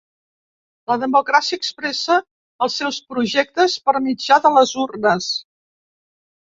La 0.91 0.95
democràcia 1.03 1.59
expressa 1.65 2.17
els 2.67 2.79
seus 2.83 2.99
projectes 3.13 3.79
per 3.87 3.97
mitjà 4.09 4.43
de 4.49 4.55
les 4.59 4.77
urnes. 4.87 5.33